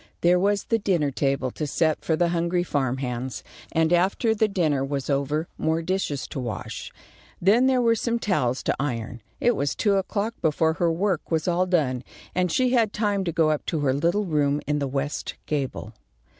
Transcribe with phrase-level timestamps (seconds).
[0.21, 4.47] There was the dinner table to set for the hungry farm hands, and after the
[4.47, 6.91] dinner was over more dishes to wash.
[7.39, 9.21] Then there were some towels to iron.
[9.39, 12.03] It was two o'clock before her work was all done,
[12.33, 15.93] and she had time to go up to her little room in the west gable.